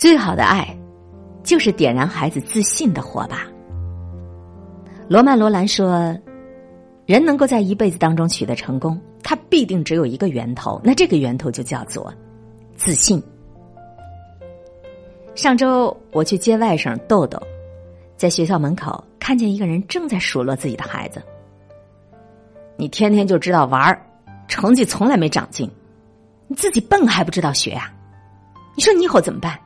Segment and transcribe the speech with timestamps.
[0.00, 0.66] 最好的爱，
[1.42, 3.46] 就是点燃孩子自信的火把。
[5.06, 6.16] 罗曼·罗兰说
[7.04, 12.10] ：“人能够在一辈子当中取得成功，他必定只有一个源头，那这个源头就叫做
[12.76, 13.22] 自信。”
[15.36, 17.38] 上周我去接外甥豆豆，
[18.16, 21.22] 在学校门口看见一个人正在数落自己的孩子
[22.78, 24.00] ：“你天天就知道玩儿，
[24.48, 25.70] 成绩从来没长进，
[26.46, 27.92] 你自己笨还不知道学呀？
[28.74, 29.60] 你说你以后怎么办？”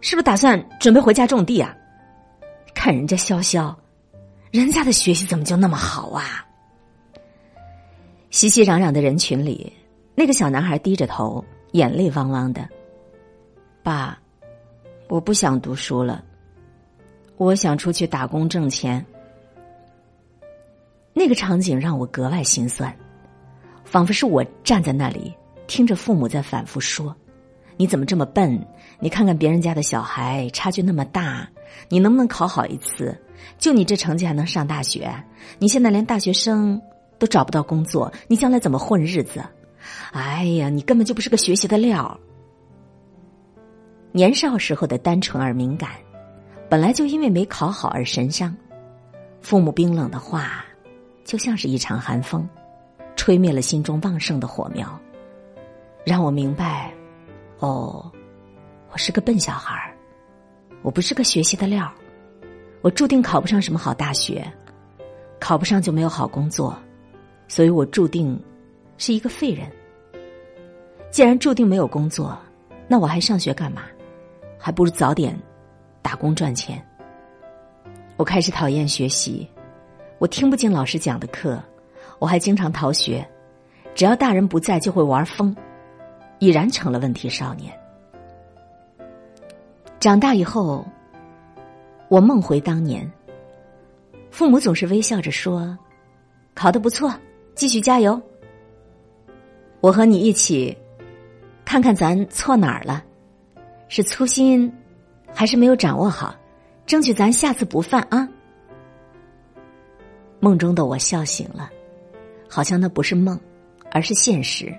[0.00, 1.74] 是不是打算准备回家种地啊？
[2.74, 3.74] 看人家潇潇，
[4.52, 6.46] 人家的学习怎么就那么好啊？
[8.30, 9.72] 熙熙攘攘的人群里，
[10.14, 12.68] 那个小男孩低着头，眼泪汪汪的。
[13.82, 14.18] 爸，
[15.08, 16.22] 我不想读书了，
[17.36, 19.04] 我想出去打工挣钱。
[21.12, 22.94] 那个场景让我格外心酸，
[23.84, 25.34] 仿佛是我站在那里，
[25.66, 27.16] 听着父母在反复说
[27.78, 28.62] ：“你怎么这么笨？”
[29.00, 31.48] 你看看别人家的小孩，差距那么大，
[31.88, 33.16] 你能不能考好一次？
[33.56, 35.08] 就你这成绩还能上大学？
[35.60, 36.82] 你现在连大学生
[37.16, 39.40] 都找不到工作，你将来怎么混日子？
[40.10, 42.18] 哎呀，你根本就不是个学习的料。
[44.10, 45.90] 年少时候的单纯而敏感，
[46.68, 48.54] 本来就因为没考好而神伤。
[49.40, 50.64] 父母冰冷的话，
[51.24, 52.48] 就像是一场寒风，
[53.14, 54.98] 吹灭了心中旺盛的火苗，
[56.04, 56.92] 让我明白，
[57.58, 58.10] 哦。
[58.90, 59.94] 我是个笨小孩儿，
[60.82, 61.92] 我不是个学习的料
[62.80, 64.42] 我注定考不上什么好大学，
[65.38, 66.74] 考不上就没有好工作，
[67.48, 68.40] 所以我注定
[68.96, 69.70] 是一个废人。
[71.10, 72.38] 既然注定没有工作，
[72.86, 73.82] 那我还上学干嘛？
[74.58, 75.38] 还不如早点
[76.00, 76.82] 打工赚钱。
[78.16, 79.48] 我开始讨厌学习，
[80.18, 81.62] 我听不进老师讲的课，
[82.18, 83.26] 我还经常逃学，
[83.94, 85.54] 只要大人不在就会玩疯，
[86.38, 87.72] 已然成了问题少年。
[90.00, 90.86] 长大以后，
[92.08, 93.10] 我梦回当年，
[94.30, 95.76] 父母总是微笑着说
[96.54, 97.12] ：“考得不错，
[97.54, 98.20] 继续加油。”
[99.80, 100.76] 我和你一起
[101.64, 103.04] 看看咱错哪儿了，
[103.88, 104.72] 是粗心，
[105.34, 106.34] 还是没有掌握好？
[106.86, 108.26] 争取咱下次不犯啊！
[110.40, 111.68] 梦中的我笑醒了，
[112.48, 113.38] 好像那不是梦，
[113.90, 114.72] 而是现实。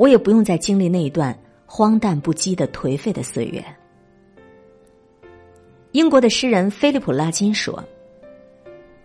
[0.00, 3.62] 我也不用再经历那一段荒诞不羁的颓废的岁月。
[5.92, 7.84] 英国的诗人菲利普·拉金说：“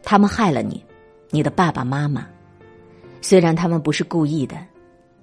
[0.02, 0.82] 他们害了你，
[1.32, 2.26] 你的爸爸妈妈。
[3.20, 4.56] 虽然他们不是故意的，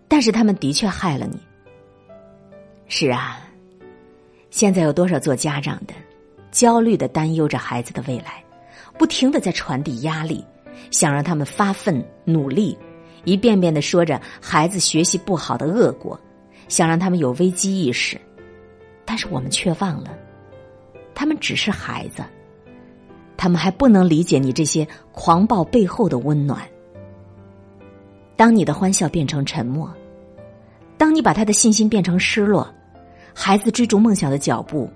[0.09, 1.41] 但是他们的确害了你。
[2.87, 3.41] 是啊，
[4.51, 5.95] 现在有多少做家长的，
[6.51, 8.45] 焦虑的担忧着孩子的未来，
[8.99, 10.45] 不停的在传递压力，
[10.91, 12.77] 想让他们发奋努力，
[13.25, 16.19] 一遍遍的说着孩子学习不好的恶果，
[16.69, 18.21] 想让他们有危机意识，
[19.05, 20.17] 但是我们却忘了。”
[21.15, 22.25] 他们只是孩子，
[23.37, 26.67] 他们还不能理解你这些狂暴背后的温暖。
[28.35, 29.93] 当你的欢笑变成沉默，
[30.97, 32.67] 当你把他的信心变成失落，
[33.35, 34.91] 孩子追逐梦想的脚步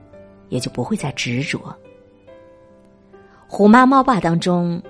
[0.49, 1.59] 也就不会再执着。
[3.47, 4.83] 《虎妈猫爸》当中，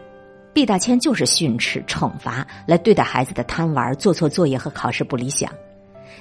[0.56, 5.52] 毕大千就是训斥、惩罚来对待孩子的贪玩、做错作业和考试不理想，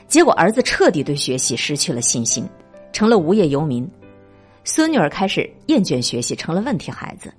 [0.09, 2.45] 结果儿子彻底对学习失去了信心，
[2.91, 3.89] 成了无业游民。
[4.65, 7.33] 孙女儿开始厌倦学习，成了问题孩子。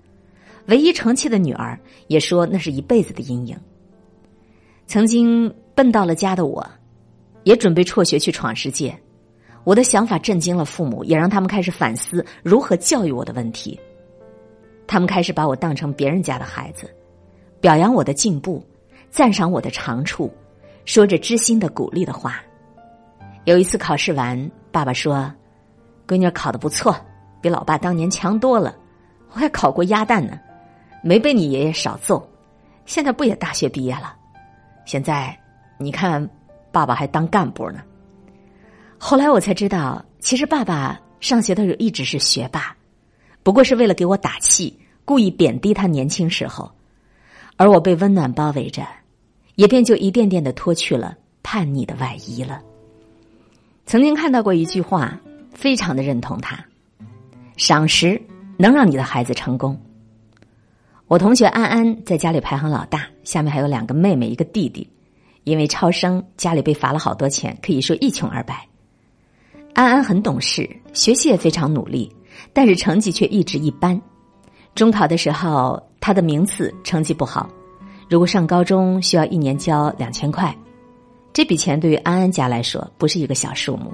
[0.69, 3.55] 唯一成器的女儿也说那是一辈子的阴影。
[4.87, 6.67] 曾经笨到了家的我，
[7.45, 8.99] 也准备辍学去闯世界。
[9.65, 13.79] 我的想法震惊了父母，也让他们开始反思如何教育我的问题。
[14.87, 16.95] 他们开始把我当成别人家的孩子，
[17.61, 18.65] 表扬我的进步，
[19.11, 20.33] 赞赏我的长处，
[20.85, 22.41] 说着知心的鼓励的话。
[23.45, 25.33] 有一次考试完，爸爸说
[26.07, 26.97] ：“闺女考的不错。”
[27.41, 28.75] 比老爸当年强多了，
[29.31, 30.41] 我还考过鸭蛋呢，
[31.03, 32.29] 没被你爷爷少揍。
[32.87, 34.17] 现在不也大学毕业了？
[34.85, 35.39] 现在
[35.79, 36.29] 你看，
[36.73, 37.81] 爸爸还当干部呢。
[38.99, 42.76] 后来我才知道，其实爸爸上学的时候一直是学霸，
[43.47, 46.69] 不过是为了给我打气，故意贬低他年轻时候。
[47.57, 48.85] 而我被温暖包围着，
[49.55, 52.61] 也便就一点点的脱去了叛逆的外衣了。
[53.87, 55.17] 曾经看到过一句话，
[55.55, 56.59] 非常的认同他。
[57.57, 58.21] 赏识
[58.57, 59.81] 能让你的孩子成功。
[61.07, 64.91] 我同学安安在家里排行老大，下面还有两个妹妹，一个弟弟。
[65.45, 68.67] 因为超生，家里被罚了好多钱，可以说一穷二白。
[69.73, 72.13] 安安很懂事，学习也非常努力，
[72.53, 74.01] 但是成绩却一直一般。
[74.75, 77.49] 中考的时候，他的名次成绩不好，
[78.09, 80.55] 如果上高中需要一年交两千块，
[81.33, 83.93] 这笔钱对于安安家来说不是一个小数目。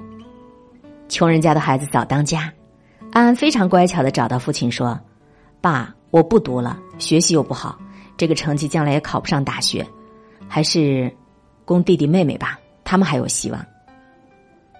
[1.09, 2.51] 穷人家的孩子早当家。
[3.11, 4.99] 安安非常乖巧的找到父亲说
[5.61, 7.77] ：“爸，我不读了，学习又不好，
[8.17, 9.85] 这个成绩将来也考不上大学，
[10.47, 11.15] 还是
[11.63, 13.65] 供弟弟妹妹吧，他们还有希望。”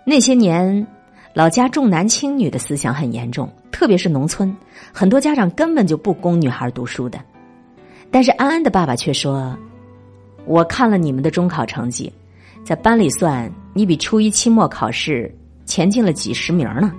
[0.04, 0.86] 那些年，
[1.34, 4.56] 老家重男轻女的思想很严重，特别是农村，
[4.94, 7.20] 很多家长根本就不供女孩读书的。
[8.12, 9.58] 但是安安的爸爸却说
[10.46, 12.14] ：“我看了你们的中考成绩，
[12.64, 15.34] 在班里算你比初一期末考试
[15.66, 16.94] 前进了几十名呢。”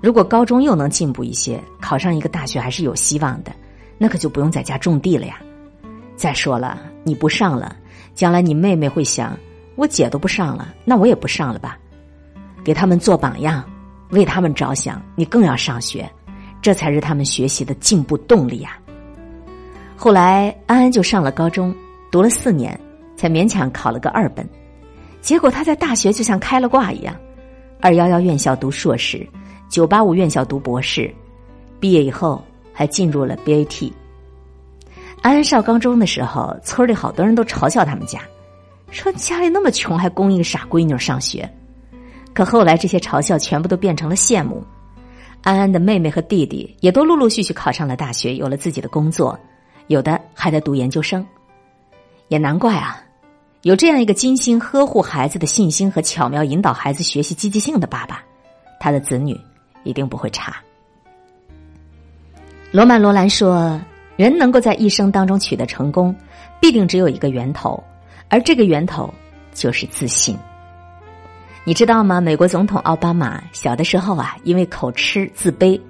[0.00, 3.50] 如果高中又能进步一些，考上一个大学还是有希望的，
[3.98, 5.40] 那可就不用在家种地了呀。
[6.14, 7.74] 再说了，你不上了，
[8.14, 9.36] 将来你妹妹会想，
[9.74, 11.76] 我姐都不上了，那我也不上了吧？
[12.64, 13.62] 给他们做榜样，
[14.10, 16.10] 为他们着想，你更要上学，
[16.62, 18.78] 这才是他们学习的进步动力呀。
[19.94, 21.74] 后来安安就上了高中，
[22.10, 22.78] 读了四年，
[23.16, 24.48] 才勉强考了个二本，
[25.20, 27.14] 结果他在大学就像开了挂一样，
[27.80, 29.26] 二幺幺院校读硕士。
[29.70, 31.12] 九八五院校读博士，
[31.80, 33.92] 毕业以后还进入了 BAT。
[35.20, 38.20] 安安上高中的时候，村里好多人都嘲笑他们家，
[38.90, 41.50] 说家里那么穷，还供一个傻闺女上学。
[42.34, 44.62] 可后来这些嘲笑全部都变成了羡慕。
[45.42, 49.38] 安安的妹妹和弟弟也都陆陆续续考上了大学，有了自己的工作，
[49.86, 51.26] 有的还在读研究生。
[52.28, 53.02] 也难怪啊，
[53.62, 58.22] 有这样一个精心呵护孩子的信心和巧妙引导孩子学习积极性的爸爸，
[58.78, 59.38] 他的子女。
[59.84, 60.56] 一定不会差。
[62.72, 63.78] 罗曼·罗兰说
[64.16, 66.16] ：“人能够在一生当中取得成功，
[66.58, 67.78] 必定只有一个源头，
[68.30, 69.12] 而这个源头
[69.52, 70.34] 就是自信。”
[71.66, 72.20] 你知道吗？
[72.20, 75.80] 美国总统奥巴马小的时候啊，因为口吃自卑，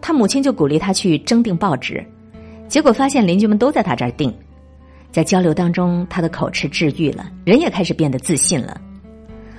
[0.00, 2.04] 他母亲就鼓励他去征订报纸，
[2.68, 4.32] 结果发现邻居们都在他这儿订。
[5.10, 8.80] 在交流当中，他的口吃治愈了，人也开始变得自信了。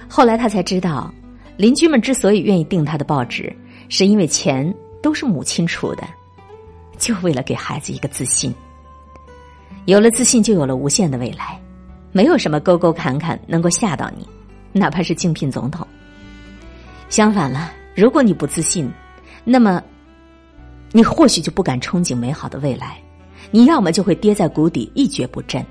[0.08, 1.14] 后来他才知道。
[1.58, 3.54] 邻居们之所以愿意订他的报纸，
[3.88, 6.04] 是因为钱都是母亲出的，
[6.98, 8.52] 就为了给孩子一个自信。
[9.86, 11.62] 有了自信，就有了无限的未来，
[12.12, 14.26] 没有什么沟沟坎坎能够吓到你，
[14.74, 15.88] 哪怕是竞聘总统。
[17.10, 18.92] 相反了，如果你不自信，
[19.44, 19.84] 那么
[20.92, 22.98] 你或许就不敢憧憬美好的未来，
[23.52, 25.66] 你要么就会跌在谷底一蹶不振。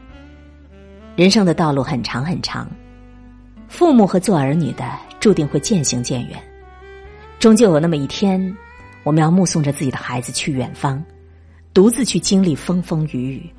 [1.17, 2.71] 人生的道路很长很长。
[3.69, 4.85] 父母和做儿女的
[5.21, 6.43] 注定会渐行渐远，
[7.39, 8.57] 终究有那么一天，
[9.05, 11.03] 我们要目送着自己的孩子去远方，
[11.73, 13.51] 独自去经历风风雨雨。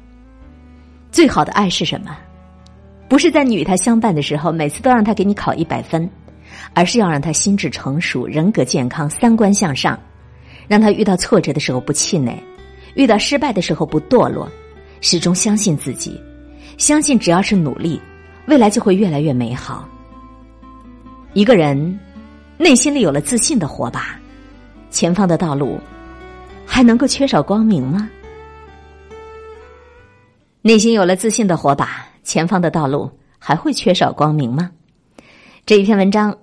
[1.12, 2.18] 最好的爱是什么？
[3.12, 6.10] 不是在你与他相伴的时候，每次都让他给你考一百分，
[6.74, 10.00] 而是要让他心智成熟、人格健康、三观向上，
[10.66, 12.42] 让他遇到挫折的时候不气馁，
[12.96, 14.50] 遇到失败的时候不堕落，
[15.02, 16.18] 始终相信自己，
[16.78, 18.00] 相信只要是努力，
[18.46, 19.86] 未来就会越来越美好。
[21.34, 22.00] 一个人
[22.58, 24.18] 内心里有了自信的火把，
[24.90, 25.78] 前方的道路
[26.66, 28.10] 还能够缺少光明吗？
[30.62, 33.10] 内心有了自信的火把，前方的道路
[33.40, 34.72] 还会缺少光明吗？
[35.66, 36.38] 这一篇文章，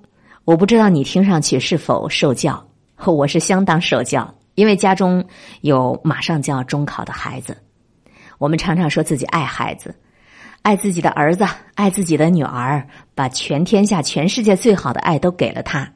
[0.44, 2.69] 我不知道你听上去是否受教，
[3.04, 5.25] 我是相当受教，因为家中
[5.60, 7.56] 有马上就要中考的孩子，
[8.38, 9.94] 我们常常说自己爱孩子。
[10.62, 11.46] 爱自己的儿子，
[11.76, 15.90] 爱自己的女儿，把全天下、全世界最好的爱都给了他，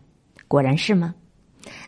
[0.47, 1.15] 果然是吗？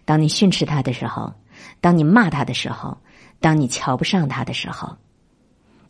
[0.04, 1.32] 当你训斥他的时候，
[1.80, 2.98] 当你骂他的时候，
[3.40, 4.94] 当你瞧不上他的时候，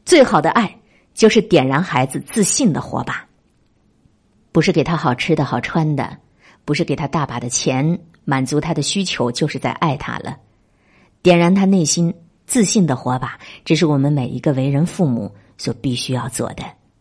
[0.04, 0.76] 最好的爱
[1.14, 3.26] 就是点燃孩子自信的火把。
[4.52, 6.18] 不是给他好吃的好穿的，
[6.64, 10.36] 不是给他大把的钱满足他的需求，就是在爱他了。
[11.22, 12.14] 点燃他内心
[12.46, 16.62] 自信的火把，这是我们每一个为人父母所必须要做的。